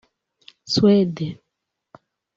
Suède 0.67 1.21